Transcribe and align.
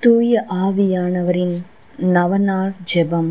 தூய 0.00 0.44
ஆவியானவரின் 0.54 1.56
நவநாள் 1.96 2.72
ஜெபம். 2.94 3.30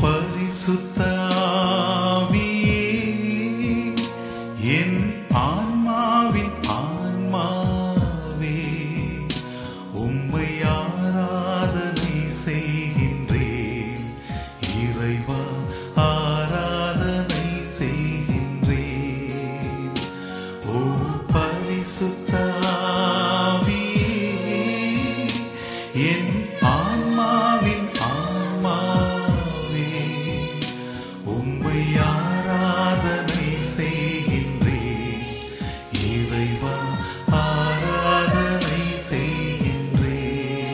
பரிசுத்த 0.00 1.01
என் 25.94 26.28
ஆன்மாவின் 26.60 27.88
ஆன்மாவே, 28.00 29.90
உம்மை 31.24 31.80
ஆராதனை 31.96 33.48
செய்கின்றேன். 33.76 35.26
இறைவா, 36.12 36.76
ஆராதனை 37.30 38.80
செய்கின்றேன். 39.08 40.64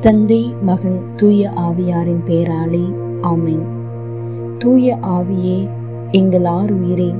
தந்தை 0.00 0.54
மகன் 0.62 1.16
தூய 1.16 1.50
ஆவியாரின் 1.50 2.22
பெயராலே 2.26 2.84
ஆமேன் 3.22 3.66
தூய 4.58 4.98
ஆவியே 5.02 5.68
எங்கள் 6.12 6.44
ஆறு 6.44 6.74
உயிரே 6.80 7.14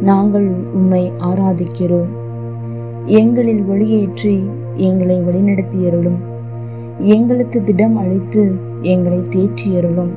நாங்கள் 0.00 0.48
உம்மை 0.72 1.12
ஆராதிக்கிறோம் 1.18 2.19
எங்களில் 3.04 3.62
ஒளியேற்றி 3.62 4.44
எங்களை 4.74 5.22
வழிநடத்தியருளும். 5.22 6.18
எங்களுக்கு 6.98 7.62
திடம் 7.62 7.96
அளித்து 7.96 8.54
எங்களை 8.80 9.18
தேற்றியருளும். 9.18 10.10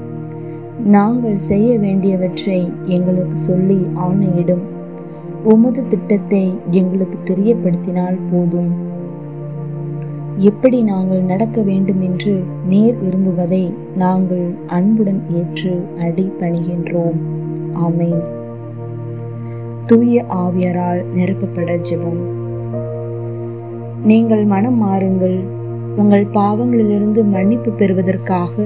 நாங்கள் 0.86 1.36
செய்ய 1.36 1.80
வேண்டியவற்றை 1.80 2.72
எங்களுக்கு 2.84 3.38
சொல்லி 3.38 3.88
ஆணையிடும். 3.96 4.62
உமது 5.44 5.88
திட்டத்தை 5.88 6.60
எங்களுக்கு 6.72 7.20
தெரியப்படுத்தினால் 7.24 8.18
போதும். 8.32 8.92
எப்படி 10.36 10.84
நாங்கள் 10.84 11.22
நடக்க 11.22 11.64
வேண்டும் 11.64 12.02
என்று 12.02 12.44
நேர் 12.66 12.98
விரும்புவதை 13.04 13.74
நாங்கள் 13.96 14.56
அன்புடன் 14.68 15.24
ஏற்று 15.30 15.84
அடி 16.00 16.32
பணிகின்றோம். 16.40 17.18
ஆமேன். 17.74 18.24
தூய 19.86 20.26
ஆவியரால் 20.30 21.04
நிரப்பப்பட 21.16 21.82
ஜெபம். 21.82 22.42
நீங்கள் 24.06 24.46
மனம் 24.46 24.80
மாறுங்கள். 24.84 25.36
உங்கள் 25.96 26.26
பாவங்களிலிருந்து 26.34 27.22
மன்னிப்பு 27.26 27.72
பெறுவதற்காக 27.72 28.66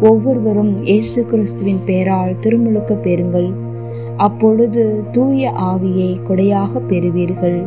ஒவ்வொருவரும் 0.00 0.72
இயேசு 0.84 1.26
கிறிஸ்துவின் 1.26 1.78
பெயரால் 1.84 2.38
திருமுழுக்க 2.40 2.94
பெறுங்கள். 2.94 3.50
அப்பொழுது 4.16 5.04
தூய 5.10 5.50
ஆவியை 5.50 6.10
கொடையாக 6.28 6.80
பெறுவீர்கள் 6.88 7.58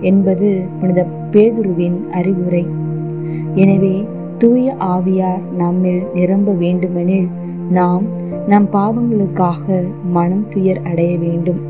என்பது 0.00 0.64
புனித 0.80 1.06
பேதுருவின் 1.30 1.98
அறிவுரை. 2.10 2.66
எனவே 3.54 4.04
தூய 4.38 4.76
ஆவியார் 4.78 5.42
நம்மில் 5.56 6.02
நிரம்ப 6.14 6.52
வேண்டுமெனில் 6.52 7.28
நாம் 7.70 8.04
நம் 8.46 8.68
பாவங்களுக்காக 8.72 9.82
மனம் 10.10 10.46
துயர் 10.48 10.82
அடைய 10.82 11.18
வேண்டும். 11.18 11.60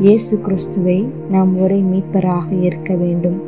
இயேசு 0.00 0.40
கிறிஸ்துவை 0.40 1.08
நாம் 1.30 1.52
ஒரே 1.58 1.80
மீட்பராக 1.92 2.46
ஏற்க 2.60 2.94
வேண்டும். 2.94 3.38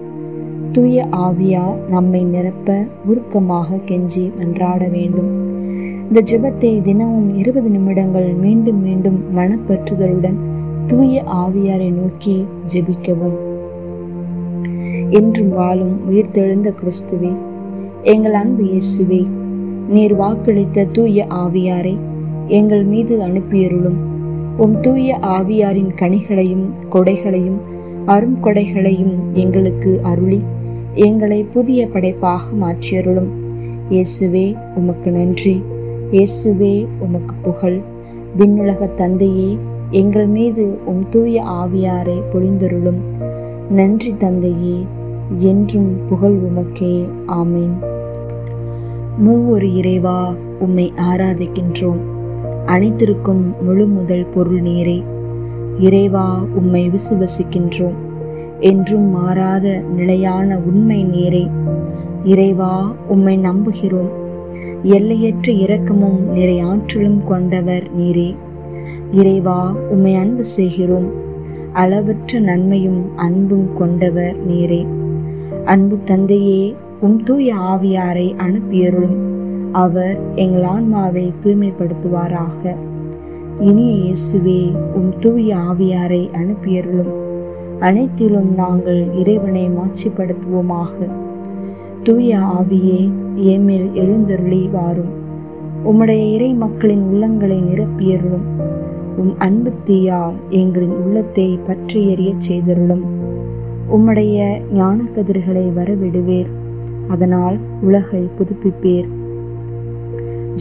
தூய 0.76 1.04
ஆவியார் 1.10 1.76
நம்மை 1.88 2.24
நிரப்ப 2.24 2.86
உருக்கமாக 3.06 3.76
கெஞ்சி 3.76 4.30
மன்றாட 4.38 4.88
வேண்டும். 4.90 5.28
இந்த 6.06 6.22
ஜெபத்தை 6.30 6.80
தினமும் 6.80 7.34
இருபது 7.34 7.70
நிமிடங்கள் 7.70 8.34
மீண்டும் 8.34 8.80
மீண்டும் 8.82 9.24
மனப்பற்றுதலுடன் 9.36 10.34
தூய 10.86 11.22
ஆவியாரை 11.22 11.90
நோக்கி 11.90 12.46
ஜெபிக்கவும். 12.72 13.36
என்றும் 15.10 15.48
வாழும் 15.48 16.00
உயிர்த்தெழுந்த 16.08 16.74
கிறிஸ்துவே 16.80 17.32
எங்கள் 18.02 18.32
அன்பு 18.32 18.64
இயேசுவே 18.64 19.26
நீர் 19.88 20.16
வாக்களித்த 20.16 20.86
தூய 20.92 21.26
ஆவியாரை 21.28 21.96
எங்கள் 22.46 22.84
மீது 22.84 23.20
அனுப்பியருளும். 23.20 23.98
உம் 24.56 24.80
தூய 24.80 25.18
ஆவியாரின் 25.22 25.90
கனிகளையும் 25.94 26.66
கொடைகளையும் 26.90 27.60
அரும் 28.06 28.38
கொடைகளையும் 28.42 29.16
எங்களுக்கு 29.32 30.00
அருளி. 30.02 30.44
எங்களை 30.96 31.44
புதிய 31.44 31.88
படைப்பாக 31.88 32.56
மாற்றியருளும். 32.56 33.28
இயேசுவே 33.90 34.56
உமக்கு 34.74 35.10
நன்றி. 35.10 35.62
இயேசுவே 36.10 36.86
உமக்கு 36.98 37.34
புகழ். 37.42 37.80
விண்ணுலக 38.36 38.86
தந்தையே 38.86 39.58
எங்கள் 39.90 40.26
மீது 40.26 40.78
உம் 40.86 41.08
தூய 41.10 41.42
ஆவியாரை 41.42 42.22
பொழிந்தருளும். 42.32 43.00
நன்றி 43.70 44.16
தந்தையே 44.16 44.86
என்றும் 45.38 45.96
புகழ் 46.08 46.34
உமக்கே. 46.34 47.08
ஆமீன். 47.28 47.84
மூவொரு 49.18 49.74
இறைவா 49.74 50.34
உம்மை 50.58 50.92
ஆராதிக்கின்றோம். 50.96 52.00
அனைத்திற்கும் 52.66 53.64
முழு 53.64 53.86
முதல் 53.86 54.26
பொருள் 54.26 54.62
நீரே. 54.62 55.04
இறைவா 55.78 56.44
உம்மை 56.54 56.90
விசுவசிக்கின்றோம். 56.90 58.04
என்றும் 58.60 59.10
மாறாத 59.10 59.82
நிலையான 59.96 60.58
உண்மை 60.58 61.04
நீரே. 61.04 61.50
இறைவா 62.24 62.94
உம்மை 63.08 63.38
நம்புகிறோம். 63.38 64.08
எல்லையற்ற 64.82 65.52
இரக்கமும் 65.52 66.18
நிறை 66.18 66.60
ஆற்றலும் 66.60 67.24
கொண்டவர் 67.24 67.96
நீரே. 67.96 68.36
இறைவா 69.10 69.76
உம்மை 69.90 70.14
அன்பு 70.14 70.44
செய்கிறோம். 70.44 71.10
அளவற்ற 71.72 72.38
நன்மையும் 72.38 73.16
அன்பும் 73.16 73.74
கொண்டவர் 73.74 74.48
நீரே. 74.48 74.86
அன்பு 75.64 76.02
தந்தையே 76.04 76.74
உம் 77.00 77.22
தூய 77.22 77.54
ஆவியாரை 77.54 78.34
அனுப்பியருளும். 78.36 79.16
அவர் 79.72 80.18
எங்கள் 80.34 80.62
ஆன்மாவை 80.62 81.32
தூய்மைப்படுத்துவாராக. 81.40 82.76
இனிய 83.60 84.12
இயேசுவே 84.12 84.72
உம் 84.94 85.18
தூய 85.18 85.56
ஆவியாரை 85.56 86.30
அனுப்பியருளும். 86.30 87.25
அனைத்திலும் 87.80 88.54
நாங்கள் 88.54 89.12
இறைவனை 89.12 89.70
மாட்சிப்படுத்துவோமாக. 89.70 91.10
தூய 92.02 92.38
ஆவியே 92.38 93.10
ஏமேல் 93.36 93.92
எழுந்தருளி 93.92 94.68
வாரும் 94.68 95.24
உம்முடைய 95.84 96.32
இறை 96.32 96.54
மக்களின் 96.54 97.02
உள்ளங்களை 97.12 97.62
நிரப்பியருளும். 97.62 98.46
உம் 99.16 99.38
அன்பு 99.38 99.72
தீயால் 99.84 100.34
எங்களின் 100.50 100.96
உள்ளத்தை 100.96 101.58
பற்றி 101.66 102.14
எறியச் 102.14 102.50
செய்தருளும். 102.50 103.02
உம்முடைய 103.90 104.58
ஞான 104.72 105.02
கதிர்களை 105.02 105.70
வரவிடுவேர். 105.76 106.46
அதனால் 107.08 107.58
உலகை 107.82 108.28
புதுப்பிப்பேர். 108.38 109.08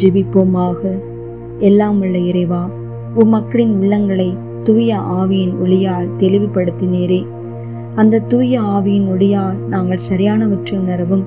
ஜெபிப்போமாக. 0.04 1.00
எல்லாம் 1.58 2.00
உள்ள 2.00 2.18
இறைவா 2.18 2.70
உம் 3.16 3.30
மக்களின் 3.30 3.82
உள்ளங்களை 3.82 4.38
தூய 4.66 4.98
ஆவியின் 4.98 5.54
ஒளியால் 5.64 6.10
தெளிவுபடுத்தினீரே. 6.18 7.28
அந்த 7.96 8.20
தூய 8.20 8.62
ஆவியின் 8.62 9.08
ஒளியால் 9.08 9.58
நாங்கள் 9.70 10.00
சரியானவற்றை 10.12 10.78
உணரவும் 10.78 11.26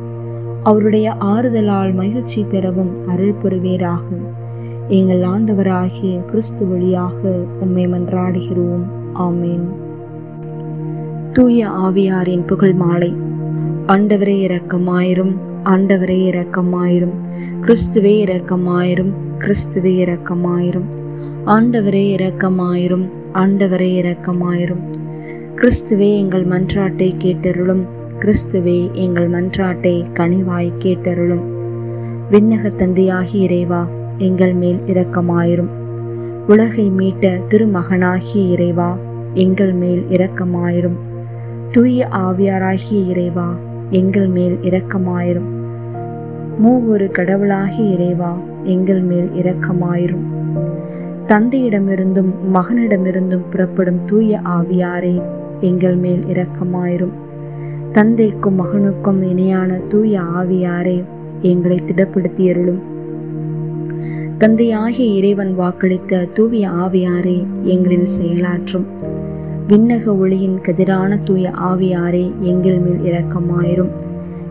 அவருடைய 0.63 1.15
ஆறுதலால் 1.21 1.95
மகிழ்ச்சி 1.95 2.43
பெறவும் 2.43 2.97
அருள் 3.07 3.33
புரிவீராக. 3.33 4.05
எங்கள் 4.89 5.21
ஆண்டவராகிய 5.21 6.25
கிறிஸ்து 6.25 6.69
வழியாக 6.69 7.45
உம்மை 7.61 7.87
மன்றாடுகிறோம். 7.87 8.85
ஆமேன். 9.15 9.67
தூய 11.33 11.69
ஆவியாரின் 11.69 12.47
புகழ் 12.47 12.73
மாலை. 12.73 13.17
ஆண்டவரே 13.87 14.37
இரக்கமாயிரும் 14.49 15.37
ஆண்டவரே 15.65 16.19
இரக்கமாயிரும் 16.33 17.17
கிறிஸ்துவே 17.61 18.15
இரக்கமாயிரும் 18.27 19.13
கிறிஸ்துவே 19.39 19.95
இரக்கமாயிரும். 20.05 20.89
ஆண்டவரே 21.47 22.05
இரக்கமாயிரும் 22.17 23.17
ஆண்டவரே 23.35 23.91
இரக்கமாயிரும். 24.03 24.83
கிறிஸ்துவே 25.57 26.19
எங்கள் 26.19 26.47
மன்றாட்டை 26.47 27.15
கேட்டருளும். 27.19 27.87
கிறிஸ்துவே 28.19 28.93
எங்கள் 28.93 29.31
மன்றாட்டை 29.31 30.05
கனிவாய் 30.13 30.73
கேட்டருளும். 30.79 31.43
விண்ணக 32.31 32.75
தந்தையாகி 32.77 33.35
இறைவா 33.35 33.89
எங்கள் 34.19 34.55
மேல் 34.55 34.79
இரக்கமாயிரும். 34.85 35.69
உலகை 36.49 36.91
மீட்ட 36.91 37.41
திருமகனாகிய 37.49 38.49
இறைவா 38.49 38.99
எங்கள் 39.35 39.73
மேல் 39.73 40.05
இரக்கமாயிரும். 40.09 40.97
தூய 41.71 42.09
ஆவியாராகிய 42.13 43.07
இறைவா 43.07 43.57
எங்கள் 43.91 44.29
மேல் 44.29 44.59
இரக்கமாயிரும். 44.63 45.57
மூவொரு 46.59 47.11
கடவுளாகிய 47.11 47.91
இறைவா 47.91 48.39
எங்கள் 48.63 49.01
மேல் 49.01 49.29
இரக்கமாயிரும். 49.29 50.38
தந்தையிடமிருந்தும் 51.29 52.33
மகனிடமிருந்தும் 52.55 53.51
புறப்படும் 53.51 54.05
தூய 54.05 54.41
ஆவியாரே 54.45 55.23
எங்கள் 55.61 55.97
மேல் 55.97 56.21
இரக்கமாயிரும். 56.21 57.13
தந்தைக்கும் 57.93 58.61
மகனுக்கும் 58.61 59.23
இணையான 59.23 59.79
தூய 59.89 60.21
ஆவியாரே 60.21 61.05
எங்களை 61.41 61.79
திடப்படுத்தியருளும். 61.87 62.81
தந்தையாகிய 64.39 65.17
இறைவன் 65.17 65.59
வாக்களித்த 65.59 66.33
தூய 66.33 66.69
ஆவியாரே 66.69 67.47
எங்களில் 67.63 68.09
செயலாற்றும். 68.21 68.87
விண்ணக 69.69 70.19
ஒளியின் 70.19 70.61
கதிரான 70.69 71.25
தூய 71.25 71.51
ஆவியாரே 71.51 72.39
எங்கள் 72.39 72.79
மேல் 72.79 73.13
இரக்கமாயிரும். 73.13 73.91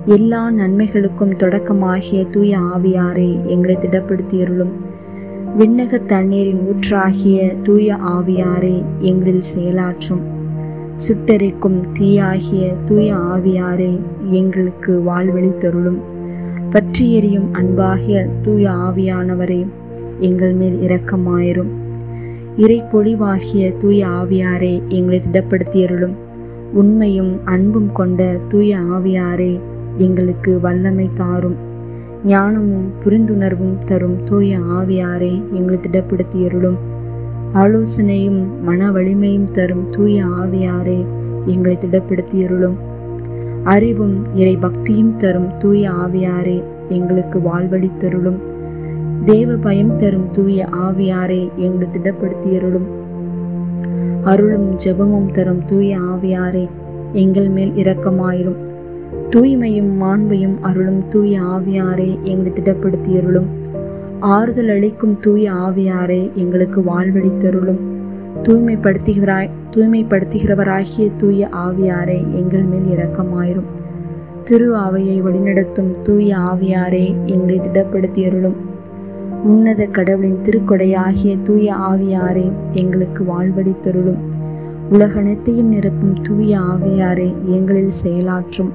எல்லா 0.05 0.51
நன்மைகளுக்கும் 0.51 1.35
தொடக்கமாகிய 1.37 2.29
தூய 2.29 2.57
ஆவியாரே 2.57 3.45
எங்களை 3.45 3.75
திடப்படுத்தியருளும். 3.75 4.95
விண்ணக 5.55 6.05
தண்ணீரின் 6.05 6.61
ஊற்றாகிய 6.67 7.61
தூய 7.61 7.95
ஆவியாரே 7.95 8.85
எங்களில் 8.97 9.41
செயலாற்றும். 9.55 10.21
சுட்டரிக்கும் 10.95 11.81
தீயாகிய 11.99 12.75
தூய 12.85 13.15
ஆவியாரே 13.15 13.99
எங்களுக்கு 14.21 15.01
வாழ்வழி 15.05 15.57
தருளும். 15.57 15.99
பற்றி 16.69 17.13
எறியும் 17.13 17.53
அன்பாகிய 17.53 18.27
தூய 18.41 18.69
ஆவியானவரே 18.69 19.65
எங்கள் 20.17 20.53
மேல் 20.53 20.89
இரக்கமாயிரும். 20.89 21.71
இறை 22.57 22.83
பொழிவாகிய 22.83 23.77
தூய 23.77 24.07
ஆவியாரே 24.07 24.81
எங்களை 24.87 25.21
திடப்படுத்தியருளும். 25.31 26.15
உண்மையும் 26.73 27.45
அன்பும் 27.45 27.91
கொண்ட 27.91 28.37
தூய 28.47 28.77
ஆவியாரே 28.77 29.59
எங்களுக்கு 29.97 30.59
வல்லமை 30.59 31.09
தாரும். 31.15 31.65
ஞானமும் 32.27 32.87
புரிந்துணர்வும் 33.03 33.77
தரும் 33.85 34.23
தூய 34.23 34.59
ஆவியாரே 34.59 35.51
எங்களை 35.51 35.79
திடப்படுத்தியருளும். 35.79 36.77
ஆலோசனையும் 37.53 38.61
மன 38.61 38.91
வலிமையும் 38.91 39.51
தரும் 39.51 39.89
தூய 39.89 40.25
ஆவியாரே 40.25 41.05
எங்களை 41.45 41.77
திடப்படுத்தியருளும். 41.77 42.77
அறிவும் 43.63 44.25
இறை 44.33 44.57
பக்தியும் 44.57 45.15
தரும் 45.15 45.57
தூய 45.57 45.91
ஆவியாரே 45.91 46.63
எங்களுக்கு 46.87 47.39
வாழ்வழி 47.39 47.97
தருளும் 47.97 48.39
தேவ 49.25 49.55
பயம் 49.55 49.95
தரும் 49.95 50.29
தூய 50.31 50.65
ஆவியாரே 50.71 51.49
எங்களை 51.55 51.87
திடப்படுத்தியருளும். 51.93 52.87
அருளும் 54.21 54.69
ஜெபமும் 54.85 55.31
தரும் 55.31 55.65
தூய 55.65 55.97
ஆவியாரே 55.99 56.69
எங்கள் 57.11 57.49
மேல் 57.49 57.71
இரக்கமாயிரும். 57.71 58.66
தூய்மையும் 59.29 60.01
மாண்பையும் 60.01 60.57
அருளும் 60.61 61.07
தூய 61.07 61.41
ஆவியாரே 61.41 62.21
எங்களை 62.21 62.51
திடப்படுத்தியருளும். 62.51 63.47
ஆறுதல் 64.19 64.69
அளிக்கும் 64.69 65.19
தூய 65.19 65.51
ஆவியாரே 65.51 66.33
எங்களுக்கு 66.33 66.81
வாழ்வழித்தருளும் 66.81 67.81
தூய்மைப்படுத்துகிறாய் 68.43 69.49
தூய்மைப்படுத்துகிறவராகிய 69.75 71.15
தூய 71.17 71.49
ஆவியாரே 71.51 72.31
எங்கள் 72.31 72.63
மேல் 72.63 72.97
இரக்கமாயிரும். 72.97 73.69
திரு 74.43 74.75
ஆவையை 74.75 75.21
வழிநடத்தும் 75.21 76.01
தூய 76.03 76.37
ஆவியாரே 76.37 77.15
எங்களை 77.25 77.59
திடப்படுத்தியருளும். 77.59 78.57
உன்னத 79.43 79.87
கடவுளின் 79.87 80.41
திருக்கொடையாகிய 80.41 81.41
தூய 81.43 81.73
ஆவியாரே 81.73 82.51
எங்களுக்கு 82.71 83.23
வாழ்வழித்தருளும் 83.23 84.19
உலகனைத்தையும் 84.91 85.71
நிரப்பும் 85.73 86.15
தூய 86.23 86.59
ஆவியாரே 86.59 87.35
எங்களில் 87.43 87.97
செயலாற்றும். 88.03 88.71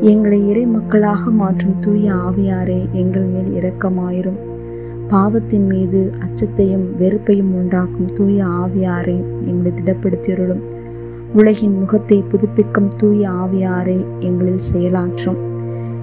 எங்களை 0.00 0.48
இறை 0.48 0.66
மக்களாக 0.66 1.30
மாற்றும் 1.30 1.80
தூய 1.80 2.12
ஆவியாரே 2.14 2.90
எங்கள் 2.90 3.24
மேல் 3.24 3.52
இரக்கமாயிரும். 3.52 4.46
பாவத்தின் 5.08 5.66
மீது 5.66 6.10
அச்சத்தையும் 6.18 6.94
வெறுப்பையும் 6.96 7.54
உண்டாக்கும் 7.54 8.12
தூய 8.12 8.44
ஆவியாரே 8.44 9.22
எங்களை 9.42 9.72
திடப்படுத்தியருளும். 9.72 10.60
உலகின் 11.34 11.78
முகத்தை 11.78 12.24
புதுப்பிக்கும் 12.28 12.96
தூய 12.96 13.28
ஆவியாரே 13.28 14.06
எங்களில் 14.18 14.66
செயலாற்றும். 14.74 15.36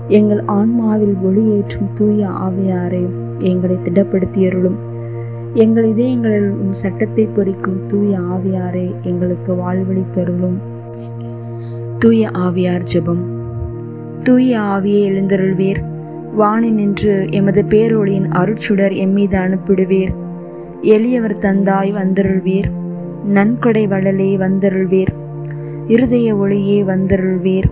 எங்கள் 0.07 0.43
ஆன்மாவில் 0.47 1.15
ஒளியேற்றும் 1.23 1.93
தூய 1.93 2.27
ஆவியாரே 2.27 3.09
எங்களை 3.39 3.75
திடப்படுத்தியருளும். 3.75 4.75
எங்கள் 5.53 5.83
இதயங்களில் 5.83 6.49
உம் 6.49 6.73
சட்டத்தை 6.73 7.27
பொறிக்கும் 7.27 7.85
தூய 7.87 8.19
ஆவியாரே 8.19 8.95
எங்களுக்கு 9.01 9.53
வாழ்வழி 9.53 10.09
தருளும். 10.09 10.57
தூய 11.99 12.29
ஆவியார் 12.29 12.83
ஜெபம். 12.93 13.33
தூய 14.25 14.59
ஆவியை 14.59 15.01
எழுந்தருள்வீர். 15.09 15.81
வாணி 16.33 16.71
நின்று 16.71 17.27
எமது 17.29 17.63
பேரொளியின் 17.63 18.27
அருட்சுடர் 18.29 18.93
எம்மீது 18.93 19.35
அனுப்பிடுவீர். 19.35 20.13
எளியவர் 20.81 21.37
தந்தாய் 21.37 21.91
வந்தருள்வீர். 21.91 22.71
நன்கொடை 23.25 23.87
வளலே 23.87 24.37
வந்தருள்வீர். 24.37 25.13
இருதய 25.87 26.35
ஒளியே 26.35 26.83
வந்தருள்வீர். 26.83 27.63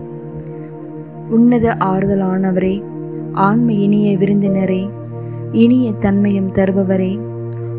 உன்னத 1.30 1.76
ஆறுதலானவரே 1.80 2.82
ஆண்மை 3.32 3.82
இனிய 3.82 4.16
விருந்தினரே 4.16 4.90
இனிய 5.52 5.92
தன்மையும் 5.92 6.52
தருபவரே 6.52 7.18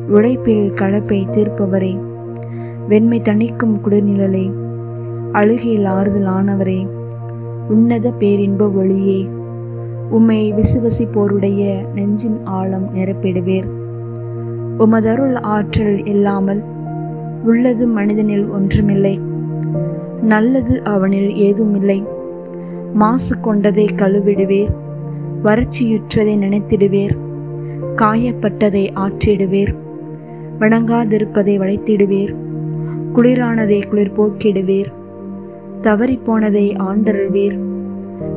உழைப்பில் 0.07 0.71
கலப்பை 0.71 1.29
தீர்ப்பவரே 1.29 1.99
வெண்மை 2.87 3.21
தணிக்கும் 3.21 3.79
குளிர்நிழலே 3.85 4.53
அழுகையில் 5.31 5.85
ஆறுதலானவரே 5.85 6.94
உன்னத 7.69 8.11
பேரின்ப 8.11 8.69
ஒளியே 8.69 9.27
உம்மை 10.09 10.53
விசுவசிப்போருடைய 10.53 11.87
நெஞ்சின் 11.95 12.39
ஆழம் 12.43 12.95
நிரப்பிடுவேர். 12.95 13.63
உமதருள் 14.77 15.35
ஆற்றல் 15.41 16.05
இல்லாமல் 16.05 16.63
உள்ளது 17.43 17.87
மனிதனில் 17.87 18.47
ஒன்றுமில்லை. 18.47 19.19
நல்லது 20.21 20.83
அவனில் 20.83 21.35
ஏதுமில்லை. 21.35 22.03
மாசு 22.93 23.39
கொண்டதை 23.39 23.85
கழுவிடுவேர். 23.85 24.75
வறட்சியுற்றதை 25.43 26.37
நினைத்திடுவேர். 26.37 27.17
காயப்பட்டதை 27.95 28.89
ஆற்றிடுவேர். 28.95 29.75
வணங்காதிருப்பதை 30.59 31.57
வளைத்திடுவேர். 31.57 32.35
குளிரானதை 33.15 33.87
குளிர் 33.87 34.19
போக்கிடுவேர் 34.19 34.91
தவறிப்போனதை 35.85 36.75
ஆண்டருள்வீர். 36.77 37.59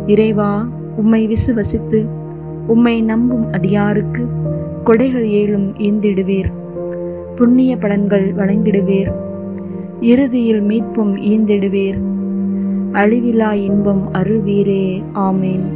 இறைவா 0.07 0.69
உம்மை 0.97 1.29
விசுவசித்து 1.29 2.07
உம்மை 2.67 3.03
நம்பும் 3.03 3.53
அடியாருக்கு 3.53 4.27
கொடைகள் 4.85 5.29
ஏழும் 5.29 5.73
ஈந்திடுவீர் 5.79 6.53
புண்ணிய 7.37 7.77
பலன்கள் 7.77 8.35
வழங்கிடுவீர். 8.35 9.13
இறுதியில் 10.01 10.61
மீட்பும் 10.61 11.17
ஈந்திடுவீர். 11.17 11.99
அழிவிலா 12.93 13.53
இன்பம் 13.53 14.09
அருள்வீரே 14.13 15.03
ஆமேன். 15.15 15.67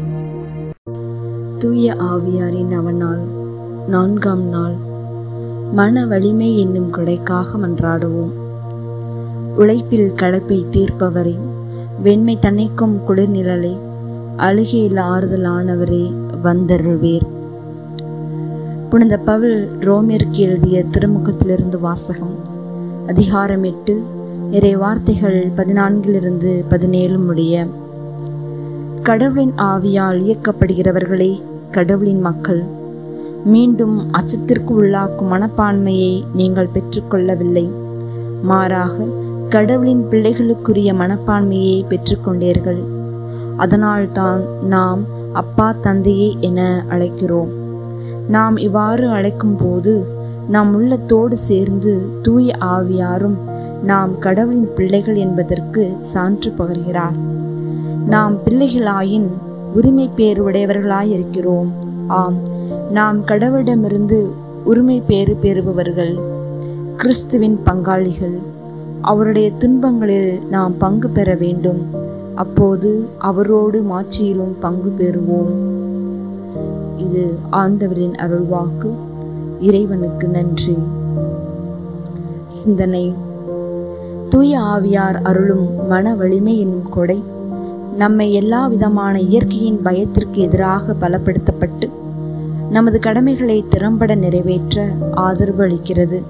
தூய 1.59 1.95
ஆவியாரின் 1.95 2.73
அவனால் 2.73 3.21
நான்காம் 3.87 4.43
நாள் 4.43 4.75
மன 5.73 6.07
வலிமை 6.07 6.61
என்னும் 6.61 6.93
கொடைக்காக 6.93 7.57
மன்றாடுவோம். 7.57 8.33
உழைப்பில் 9.57 10.13
களைப்பை 10.17 10.65
தீர்ப்பவரின் 10.71 11.52
வெண்மை 12.01 12.39
தன்னைக்கும் 12.41 13.01
குளிர்நிழலை 13.09 13.79
அழுகையில் 14.37 14.97
ஆறுதலானவரே 14.97 16.13
வந்தருள்வீர். 16.43 17.27
புனித 18.89 19.17
பவுல் 19.17 19.71
ரோமியருக்கு 19.81 20.31
எழுதிய 20.31 20.85
திருமுகத்திலிருந்து 20.91 21.81
வாசகம் 21.81 22.35
அதிகாரம் 23.07 23.63
எட்டு 23.63 24.03
இறை 24.51 24.77
வார்த்தைகள் 24.77 25.51
பதினான்கிலிருந்து 25.57 26.65
பதினேழு 26.69 27.19
முடிய 27.19 27.67
கடவுளின் 29.03 29.53
ஆவியால் 29.57 30.21
இயக்கப்படுகிறவர்களே 30.23 31.41
கடவுளின் 31.71 32.21
மக்கள் 32.21 32.65
மீண்டும் 33.45 34.11
அச்சத்திற்கு 34.13 34.71
உள்ளாக்கும் 34.81 35.33
மனப்பான்மையை 35.33 36.23
நீங்கள் 36.35 36.69
பெற்றுக்கொள்ளவில்லை. 36.75 37.71
மாறாக 38.43 39.07
கடவுளின் 39.53 40.07
பிள்ளைகளுக்குரிய 40.11 40.91
மனப்பான்மையை 40.93 41.79
பெற்றுக்கொண்டீர்கள். 41.89 42.83
அதனால்தான் 43.57 44.43
நாம் 44.65 45.03
அப்பா 45.33 45.75
தந்தையே 45.81 46.37
என 46.41 46.85
அழைக்கிறோம். 46.91 47.51
நாம் 48.29 48.57
இவ்வாறு 48.57 49.09
அழைக்கும் 49.09 49.57
போது 49.57 50.07
நம் 50.49 50.75
உள்ளத்தோடு 50.75 51.37
சேர்ந்து 51.37 52.07
தூய 52.23 52.55
ஆவியாரும் 52.61 53.37
நாம் 53.83 54.19
கடவுளின் 54.19 54.75
பிள்ளைகள் 54.75 55.15
என்பதற்கு 55.15 55.97
சான்று 56.01 56.53
பகர்கிறார். 56.59 57.19
நாம் 58.07 58.37
பிள்ளைகளாயின் 58.45 59.29
உரிமை 59.75 60.11
பேறு 60.17 60.51
உடையவர்களாயிருக்கிறோம் 60.51 61.71
ஆம் 62.07 62.39
நாம் 62.91 63.27
கடவுளிடமிருந்து 63.27 64.21
உரிமை 64.65 65.03
பேறு 65.07 65.37
பெறுபவர்கள் 65.41 66.15
கிறிஸ்துவின் 66.97 67.61
பங்காளிகள். 67.65 68.39
அவருடைய 69.03 69.53
துன்பங்களில் 69.59 70.47
நாம் 70.47 70.77
பங்கு 70.77 71.11
பெற 71.11 71.35
வேண்டும். 71.35 71.81
அப்போது 72.35 73.09
அவரோடு 73.19 73.83
மாட்சியிலும் 73.83 74.55
பங்கு 74.61 74.93
பெறுவோம். 74.99 75.53
இது 76.97 77.35
ஆண்டவரின் 77.51 78.13
அருள்வாக்கு. 78.13 78.95
இறைவனுக்கு 79.61 80.29
நன்றி. 80.29 80.79
சிந்தனை. 82.47 83.15
தூய 84.29 84.59
ஆவியார் 84.59 85.23
அருளும் 85.23 85.87
மன 85.87 86.15
வலிமை 86.15 86.61
என்னும் 86.61 86.89
கொடை 86.89 87.23
நம்மை 87.97 88.33
எல்லா 88.33 88.67
விதமான 88.67 89.21
இயற்கையின் 89.21 89.83
பயத்திற்கு 89.83 90.41
எதிராக 90.41 90.95
பலப்படுத்தப்பட்டு 91.01 91.91
நமது 92.71 92.99
கடமைகளை 92.99 93.65
திறம்பட 93.69 94.15
நிறைவேற்ற 94.15 94.89
ஆதரவு 95.15 95.65
அளிக்கிறது. 95.65 96.23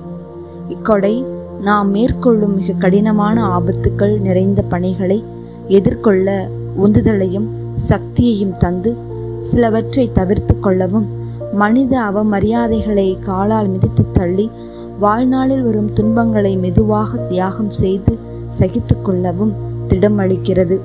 இக்கொடை 0.68 1.24
நாம் 1.62 1.90
மேற்கொள்ளும் 1.90 2.54
மிக 2.54 2.72
கடினமான 2.72 3.58
ஆபத்துக்கள் 3.58 4.20
நிறைந்த 4.20 4.62
பணிகளை 4.62 5.24
எதிர்கொள்ள 5.68 6.48
உந்துதலையும் 6.82 7.48
சக்தியையும் 7.88 8.50
தந்து 8.50 8.96
சிலவற்றை 9.40 10.12
தவிர்த்து 10.12 10.60
கொள்ளவும் 10.60 11.06
மனித 11.52 12.00
அவமரியாதைகளை 12.00 13.18
காலால் 13.18 13.68
மிதித்து 13.68 14.04
தள்ளி 14.12 14.50
வாழ்நாளில் 15.00 15.62
வரும் 15.62 15.92
துன்பங்களை 15.92 16.56
மெதுவாக 16.56 17.16
தியாகம் 17.16 17.70
செய்து 17.70 18.18
சகித்து 18.48 19.02
கொள்ளவும் 19.02 19.52
திடம் 19.86 20.18
அளிக்கிறது 20.18 20.80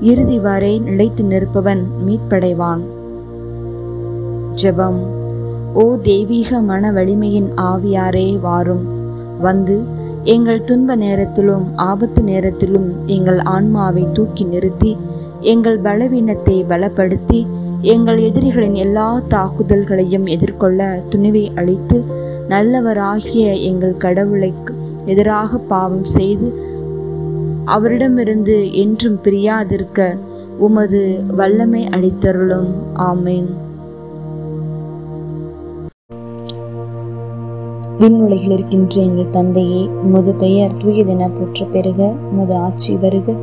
இறுதி 0.00 0.38
வரை 0.38 0.80
நிலைத்து 0.80 1.24
நிற்பவன் 1.24 1.84
மீட்படைவான். 2.06 2.82
ஜெபம். 4.54 5.00
ஓ 5.74 5.96
தெய்வீக 5.96 6.60
மன 6.60 6.92
வலிமையின் 6.92 7.52
ஆவியாரே 7.56 8.40
வாரும். 8.40 8.99
வந்து 9.40 9.84
எங்கள் 10.24 10.64
துன்ப 10.64 10.96
நேரத்திலும் 10.96 11.76
ஆபத்து 11.76 12.22
நேரத்திலும் 12.22 13.06
எங்கள் 13.06 13.38
ஆன்மாவை 13.38 14.08
தூக்கி 14.12 14.44
நிறுத்தி 14.44 14.96
எங்கள் 15.40 15.80
பலவீனத்தை 15.80 16.64
பலப்படுத்தி 16.68 17.46
எங்கள் 17.82 18.18
எதிரிகளின் 18.18 18.74
எல்லா 18.74 19.20
தாக்குதல்களையும் 19.28 20.26
எதிர்கொள்ள 20.26 21.02
துணிவை 21.10 21.44
அளித்து 21.54 22.04
நல்லவராகிய 22.48 23.46
எங்கள் 23.60 23.96
கடவுளைக்கு 23.96 24.74
எதிராக 25.04 25.58
பாவம் 25.58 26.04
செய்து 26.04 26.48
அவரிடமிருந்து 27.64 28.56
என்றும் 28.74 29.18
பிரியாதிருக்க 29.24 30.18
உமது 30.58 31.24
வல்லமை 31.28 31.82
அளித்தருளும். 31.84 32.70
ஆமேன். 32.98 33.46
விண்ணுலகில் 38.00 38.50
இருக்கின்ற 38.50 39.00
எங்கள் 39.00 39.30
தந்தையே 39.30 39.88
உமது 40.04 40.34
பெயர் 40.34 40.72
தூயதென 40.72 41.30
போற்ற 41.38 41.66
பெருக 41.66 42.14
உமது 42.32 42.56
ஆட்சி 42.56 42.96
வருக. 42.96 43.36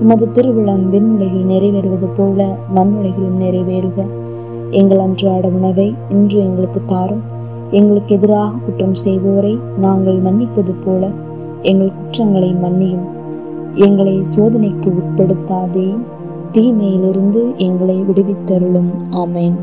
உமது 0.00 0.30
திருவிழம் 0.30 0.92
விண்ணுலகில் 0.92 1.46
நிறைவேறுவது 1.46 2.08
போல 2.16 2.56
மண்ணுலகிலும் 2.74 3.40
நிறைவேறுக. 3.40 4.06
எங்கள் 4.70 4.98
அன்றாட 4.98 5.48
உணவை 5.48 5.94
இன்று 6.08 6.40
எங்களுக்கு 6.40 6.84
தாரும். 6.86 7.22
எங்களுக்கு 7.70 8.14
எதிராக 8.14 8.52
குற்றம் 8.56 8.92
செய்வோரை 9.04 9.58
நாங்கள் 9.78 10.22
மன்னிப்பது 10.22 10.74
போல 10.84 11.10
எங்கள் 11.62 11.92
குற்றங்களை 11.94 12.54
மன்னியும். 12.54 13.06
எங்களை 13.72 14.22
சோதனைக்கு 14.36 14.92
உட்படுத்தாதே 14.92 15.98
தீமையிலிருந்து 16.52 17.54
எங்களை 17.56 18.02
விடுவித்தருளும். 18.02 18.92
ஆமேன். 19.10 19.56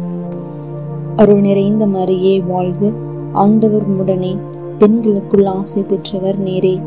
அருள் 1.15 1.39
நிறைந்த 1.39 1.87
மரியே 1.87 2.45
வாழ்க 2.47 2.91
ஆண்டவர் 3.33 3.83
உடனே 3.83 4.37
பெண்களுக்குள் 4.77 5.45
ஆசை 5.45 5.83
பெற்றவர் 5.83 6.37
நேரே. 6.37 6.81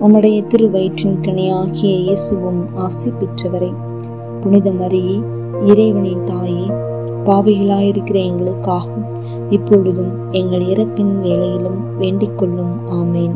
உம்முடைய 0.00 0.46
திருவயிற்றின் 0.46 1.20
கனியாகிய 1.20 1.96
இயேசுவும் 1.98 2.76
ஆசை 2.76 3.12
பெற்றவரே. 3.12 3.74
புனித 4.40 4.72
மரியே 4.72 5.22
இறைவனின் 5.66 6.24
தாயே 6.24 6.66
பாவிகளாயிருக்கிற 7.24 8.30
எங்களுக்காகும் 8.30 9.04
இப்பொழுதும் 9.50 10.12
எங்கள் 10.30 10.60
இறப்பின் 10.60 11.20
வேலையிலும் 11.20 11.96
வேண்டிக் 11.98 12.38
கொள்ளும் 12.38 12.90
ஆமேன். 12.90 13.30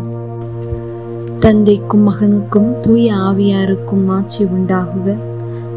தந்தைக்கும் 1.39 2.09
மகனுக்கும் 2.09 2.81
தூய 2.81 3.15
ஆவியாருக்கும் 3.15 4.09
ஆட்சி 4.09 4.45
உண்டாகுக. 4.45 5.19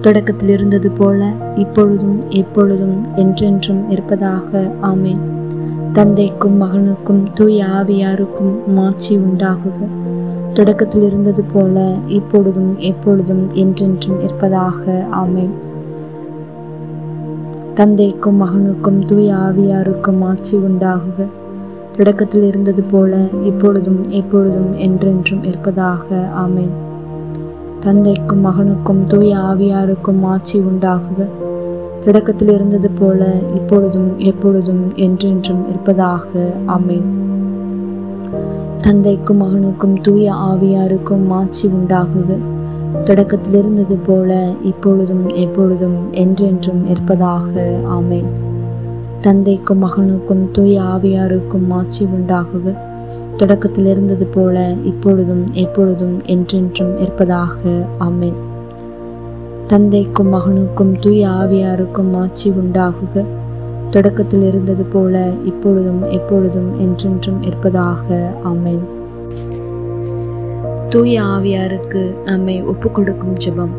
தொடக்கத்தில் 0.02 0.50
இருந்தது 0.50 0.92
போல 0.92 1.34
இப்பொழுதும் 1.56 2.30
எப்பொழுதும் 2.30 3.16
என்றென்றும் 3.16 3.90
இருப்பதாக. 3.90 4.72
ஆமேன். 4.82 5.43
தந்தைக்கும் 5.94 6.62
மகனுக்கும் 6.62 7.34
தூய 7.34 7.66
ஆவியாருக்கும் 7.66 8.66
மாட்சி 8.68 9.18
உண்டாகுக. 9.18 9.90
தொடக்கத்தில் 10.54 11.02
இருந்தது 11.02 11.44
போல 11.44 11.96
இப்பொழுதும் 12.06 12.78
எப்பொழுதும் 12.78 13.52
என்றென்றும் 13.52 14.20
இருப்பதாக. 14.20 15.08
ஆமேன். 15.12 15.50
தந்தைக்கும் 17.74 18.42
மகனுக்கும் 18.42 19.06
தூய 19.06 19.34
ஆவியாருக்கும் 19.34 20.24
ஆட்சி 20.24 20.58
உண்டாகுக. 20.58 21.30
தொடக்கத்தில் 21.98 22.44
இருந்தது 22.44 22.84
போல 22.84 23.28
இப்பொழுதும் 23.42 24.10
எப்பொழுதும் 24.10 24.74
என்றென்றும் 24.74 25.44
இருப்பதாக. 25.44 26.30
ஆமேன். 26.36 26.74
தந்தைக்கும் 27.80 28.46
மகனுக்கும் 28.46 29.04
தூய 29.08 29.38
ஆவியாருக்கும் 29.38 30.24
ஆட்சி 30.24 30.60
உண்டாகுக. 30.60 31.30
தொடக்கத்தில் 32.06 32.50
இருந்தது 32.50 32.90
போல 32.90 33.40
இப்பொழுதும் 33.54 34.20
எப்பொழுதும் 34.20 34.96
என்றென்றும் 34.96 35.70
இருப்பதாக. 35.70 36.26
அமேன் 36.68 37.22
தந்தைக்கும் 38.78 39.42
மகனுக்கும் 39.42 40.02
தூய 40.02 40.34
ஆவியாருக்கும் 40.34 41.26
மாட்சி 41.26 41.68
உண்டாகுக. 41.68 42.40
தொடக்கத்தில் 43.04 43.54
இருந்தது 43.54 43.98
போல 43.98 44.54
இப்பொழுதும் 44.62 45.30
எப்பொழுதும் 45.30 46.12
என்றென்றும் 46.12 46.88
இருப்பதாக. 46.88 47.80
ஆமேன். 47.90 48.26
தந்தைக்கும் 49.22 49.84
மகனுக்கும் 49.84 50.52
தூய 50.52 50.82
ஆவியாருக்கும் 50.82 51.66
மாட்சி 51.68 52.06
உண்டாகுக. 52.06 52.78
தொடக்கத்தில் 53.38 53.86
இருந்தது 53.86 54.26
போல 54.26 54.74
இப்பொழுதும் 54.84 55.54
எப்பொழுதும் 55.54 56.22
என்றென்றும் 56.24 56.98
இருப்பதாக. 56.98 57.88
ஆமேன். 58.00 58.36
தந்தைக்கும் 59.74 60.34
மகனுக்கும் 60.34 61.00
தூய 61.00 61.28
ஆவியாருக்கும் 61.28 62.18
ஆட்சி 62.18 62.50
உண்டாகுக. 62.50 63.26
தொடக்கத்தில் 63.90 64.42
இருந்தது 64.42 64.84
போல 64.84 65.34
இப்பொழுதும் 65.44 66.04
எப்பொழுதும் 66.04 66.78
என்றென்றும் 66.78 67.44
இருப்பதாக. 67.44 68.34
ஆமேன். 68.44 68.84
தூய 70.90 71.22
ஆவியாருக்கு 71.22 72.24
நம்மை 72.24 72.64
ஒப்புக்கொடுக்கும் 72.64 73.38
ஜெபம். 73.46 73.74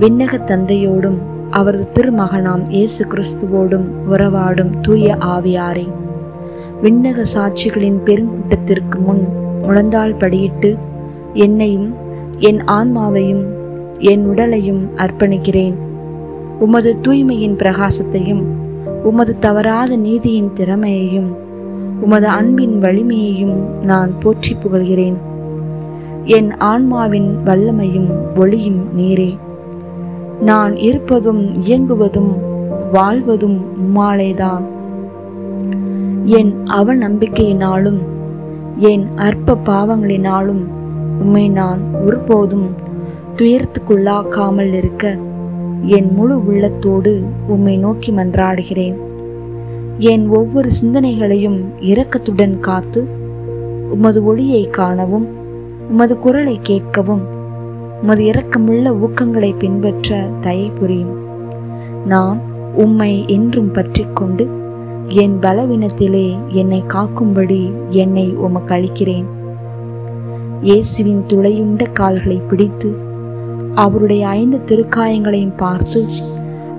விண்ணக 0.00 0.38
தந்தையோடும் 0.46 1.18
அவரது 1.50 1.92
திருமகனாம் 1.92 2.68
இயேசு 2.68 3.06
கிறிஸ்துவோடும் 3.06 3.86
உறவாடும் 4.10 4.80
தூய 4.80 5.16
ஆவியாரே 5.16 5.88
விண்ணக 6.82 7.24
சாட்சிகளின் 7.34 8.00
பெருங்கூட்டத்திற்கு 8.04 8.98
முன் 8.98 9.28
முழந்தால் 9.62 10.16
படியிட்டு 10.16 10.78
என்னையும் 11.32 11.94
என் 12.38 12.60
ஆன்மாவையும் 12.60 13.56
என் 13.98 14.26
உடலையும் 14.26 14.88
அர்ப்பணிக்கிறேன். 14.96 15.74
உமது 16.58 16.98
தூய்மையின் 17.08 17.56
பிரகாசத்தையும் 17.56 18.42
உமது 19.02 19.38
தவறாத 19.38 19.96
நீதியின் 19.96 20.52
திறமையையும் 20.52 21.36
உமது 22.00 22.26
அன்பின் 22.26 22.80
வலிமையையும் 22.80 23.82
நான் 23.82 24.18
போற்றி 24.18 24.54
புகழ்கிறேன். 24.54 25.16
என் 26.24 26.56
ஆன்மாவின் 26.56 27.38
வல்லமையும் 27.44 28.10
ஒளியும் 28.36 28.98
நீரே. 28.98 29.36
நான் 30.40 30.76
இருப்பதும் 30.76 31.62
இயங்குவதும் 31.62 32.36
வாழ்வதும் 32.92 33.62
உம்மாலேதான். 33.78 34.62
என் 36.24 36.54
அவநம்பிக்கையினாலும் 36.64 37.98
என் 38.76 39.06
அற்ப 39.16 39.56
பாவங்களினாலும் 39.64 40.64
உம்மை 41.20 41.48
நான் 41.48 41.80
ஒருபோதும் 42.04 42.86
துயரத்துக்குள்ளாக்காமல் 43.38 44.72
இருக்க 44.72 45.04
என் 45.96 46.08
முழு 46.14 46.44
உள்ளத்தோடு 46.44 47.12
உம்மை 47.46 47.78
நோக்கி 47.78 48.12
மன்றாடுகிறேன். 48.12 48.96
என் 49.98 50.28
ஒவ்வொரு 50.28 50.70
சிந்தனைகளையும் 50.80 51.58
இரக்கத்துடன் 51.80 52.58
காத்து 52.58 53.06
உமது 53.90 54.24
ஒளியை 54.24 54.64
காணவும் 54.70 55.28
உமது 55.90 56.18
குரலை 56.18 56.60
கேட்கவும் 56.68 57.24
உமது 58.02 58.24
இரக்கமுள்ள 58.24 58.86
ஊக்கங்களை 59.04 59.54
பின்பற்ற 59.58 60.18
தயை 60.40 60.70
புரியும். 60.70 61.14
நான் 62.06 62.40
உம்மை 62.74 63.24
என்றும் 63.26 63.70
பற்றிக்கொண்டு 63.70 64.46
என் 65.22 65.36
பலவீனத்திலே 65.40 66.28
என்னை 66.46 66.84
காக்கும்படி 66.88 67.62
என்னை 67.88 68.34
உமக்கு 68.34 68.74
அளிக்கிறேன். 68.74 69.28
இயேசுவின் 70.62 71.22
துளையுண்ட 71.28 71.84
கால்களை 71.92 72.40
பிடித்து 72.50 73.06
அவருடைய 73.74 74.28
ஐந்து 74.28 74.60
திருக்காயங்களையும் 74.66 75.56
பார்த்து 75.56 76.06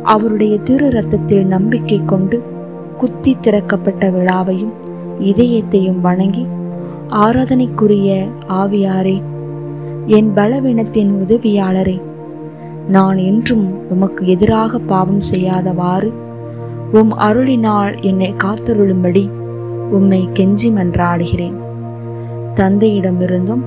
அவருடைய 0.04 0.58
திரு 0.58 0.90
ரத்தத்தில் 0.90 1.46
நம்பிக்கை 1.46 2.02
கொண்டு 2.06 2.44
குத்தி 2.98 3.38
திறக்கப்பட்ட 3.42 4.10
விழாவையும் 4.10 4.72
இதயத்தையும் 5.20 6.00
வணங்கி 6.00 6.46
ஆராதனைக்குரிய 7.10 8.32
ஆவியாரே 8.50 9.22
என் 10.06 10.32
பலவீனத்தின் 10.36 11.12
உதவியாளரே 11.28 12.02
நான் 12.88 13.18
என்றும் 13.18 13.90
உமக்கு 13.90 14.28
எதிராக 14.28 14.80
பாவம் 14.80 15.22
செய்யாதவாறு 15.34 16.14
உம் 16.92 17.14
அருளினால் 17.14 18.02
என்னை 18.02 18.34
காத்தருளும்படி 18.44 19.30
உம்மை 19.92 20.30
கெஞ்சி 20.34 20.64
மன்றாடுகிறேன். 20.64 21.54
தந்தையிடமிருந்தும் 22.56 23.64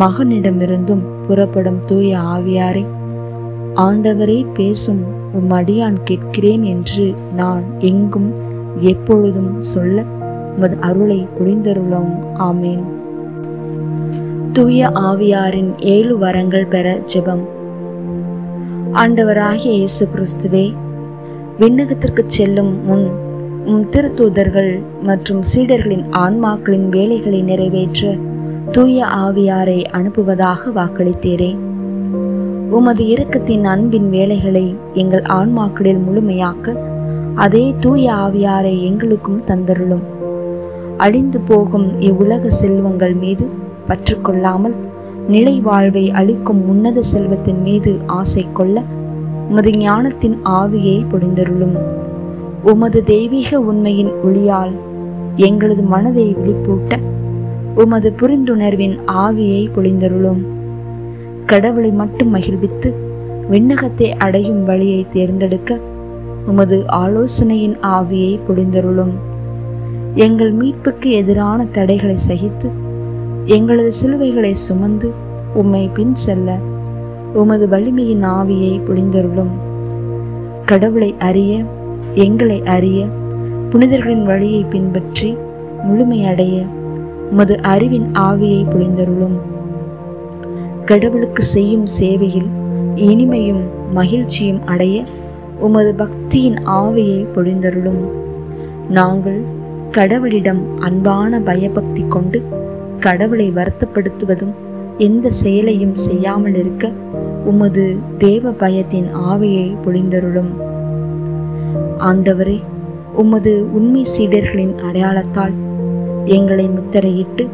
மகனிடமிருந்தும் 0.00 1.02
புறப்படும் 1.26 1.84
தூய 1.86 2.18
ஆவியாரே 2.18 2.86
ஆண்டவரே 3.74 4.46
பேசும் 4.54 5.04
உம் 5.32 5.50
அடியான் 5.50 5.96
கேட்கிறேன் 6.04 6.62
என்று 6.62 7.14
நான் 7.36 7.62
எங்கும் 7.78 8.32
எப்பொழுதும் 8.80 9.62
சொல்ல 9.62 10.04
உமது 10.56 10.76
அருளை 10.80 11.26
புரிந்தருளும். 11.38 12.14
ஆமேன். 12.38 12.82
தூய 14.52 14.90
ஆவியாரின் 14.94 15.78
ஏழு 15.78 16.18
வரங்கள் 16.18 16.66
பெற 16.66 17.02
ஜெபம். 17.14 17.44
ஆண்டவராகிய 18.94 19.64
இயேசு 19.64 20.08
கிறிஸ்துவே 20.14 20.72
விண்ணகத்திற்கு 21.58 22.24
செல்லும் 22.26 22.84
முன் 22.84 23.10
உம் 23.66 23.88
திருத்தூதர்கள் 23.90 24.80
மற்றும் 25.02 25.42
சீடர்களின் 25.54 26.04
ஆன்மாக்களின் 26.10 26.88
வேலைகளை 26.88 27.42
நிறைவேற்ற 27.42 28.16
தூய 28.72 29.06
ஆவியாரை 29.06 29.84
அனுப்புவதாக 29.92 30.72
வாக்களித்தீரே. 30.74 31.56
உமது 32.70 33.04
இரக்கத்தின் 33.04 33.64
அன்பின் 33.64 34.10
வேலைகளை 34.10 34.76
எங்கள் 34.92 35.22
ஆன்மாக்களில் 35.22 36.00
முழுமையாக்க 36.06 36.76
அதே 37.34 37.74
தூய 37.80 38.12
ஆவியாரை 38.12 38.82
எங்களுக்கும் 38.82 39.42
தந்தருளும். 39.44 40.02
அழிந்து 40.96 41.40
போகும் 41.40 42.00
இவ்வுலக 42.00 42.50
செல்வங்கள் 42.50 43.14
மீது 43.14 43.48
பற்று 43.86 44.20
கொள்ளாமல் 44.20 44.74
நிலை 45.28 45.60
வாழ்வை 45.60 46.10
அளிக்கும் 46.10 46.68
உன்னத 46.68 47.02
செல்வத்தின் 47.02 47.62
மீது 47.62 47.98
ஆசை 48.06 48.46
கொள்ள 48.52 48.84
உமது 49.48 49.70
ஞானத்தின் 49.70 50.38
ஆவியை 50.44 51.04
பொழிந்தருளும். 51.12 51.78
உமது 52.62 53.04
தெய்வீக 53.04 53.60
உண்மையின் 53.60 54.12
ஒளியால் 54.24 54.72
எங்களது 55.36 55.82
மனதை 55.82 56.34
விழிப்பூட்ட 56.34 57.10
உமது 57.74 58.14
புரிந்துணர்வின் 58.20 58.98
ஆவியை 59.06 59.62
பொழிந்தருளும். 59.76 60.42
கடவுளை 61.46 61.92
மட்டும் 61.92 62.34
மகிழ்வித்து 62.34 62.94
விண்ணகத்தை 63.50 64.12
அடையும் 64.18 64.64
வழியை 64.64 65.06
தேர்ந்தெடுக்க 65.10 65.80
உமது 66.46 66.88
ஆலோசனையின் 66.88 67.76
ஆவியை 67.82 68.40
பொழிந்தருளும். 68.48 69.12
எங்கள் 70.14 70.52
மீட்புக்கு 70.52 71.10
எதிரான 71.10 71.66
தடைகளை 71.66 72.16
சகித்து 72.28 72.70
எங்களது 73.44 73.92
சிலுவைகளை 74.02 74.52
சுமந்து 74.52 75.10
உம்மை 75.54 75.88
பின் 75.88 76.14
செல்ல 76.14 76.58
உமது 77.34 77.68
வலிமையின் 77.68 78.24
ஆவியை 78.24 78.80
பொழிந்தருளும். 78.88 79.52
கடவுளை 80.64 81.14
அறிய 81.18 81.64
எங்களை 82.14 82.62
அறிய 82.62 83.06
புனிதர்களின் 83.70 84.24
வழியை 84.24 84.64
பின்பற்றி 84.64 85.36
முழுமையடைய 85.82 86.66
உமது 87.32 87.54
அறிவின் 87.62 88.08
ஆவியை 88.18 88.62
பொழிந்தருளும் 88.68 89.36
கடவுளுக்கு 90.84 91.42
செய்யும் 91.42 91.86
சேவையில் 91.86 92.48
இனிமையும் 92.94 93.62
மகிழ்ச்சியும் 93.92 94.60
அடைய 94.64 95.04
உமது 95.58 95.94
பக்தியின் 95.98 96.58
ஆவியை 96.66 97.20
பொழிந்தருளும். 97.34 98.02
நாங்கள் 98.88 99.40
கடவுளிடம் 99.90 100.62
அன்பான 100.78 101.40
பயபக்தி 101.40 102.04
கொண்டு 102.08 102.42
கடவுளை 102.98 103.52
வருத்தப்படுத்துவதும் 103.52 104.54
எந்த 104.98 105.30
செயலையும் 105.30 105.94
செய்யாமல் 105.94 106.54
இருக்க 106.54 106.92
உமது 107.44 107.98
தேவ 108.18 108.50
பயத்தின் 108.50 109.08
ஆவியை 109.14 109.66
பொழிந்தருளும். 109.84 110.52
ஆண்டவரே 111.98 112.58
உமது 113.14 113.66
உண்மை 113.72 114.06
சீடர்களின் 114.16 114.74
அடையாளத்தால் 114.82 115.54
எங்களை 116.24 116.68
முத்திரையிட்டு 116.68 117.48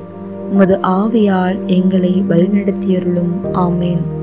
உமது 0.50 0.80
ஆவியால் 0.86 1.66
எங்களை 1.66 2.24
வழிநடத்தியருளும். 2.28 3.32
ஆமேன். 3.52 4.16